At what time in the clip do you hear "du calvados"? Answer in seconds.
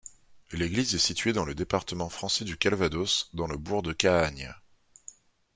2.43-3.29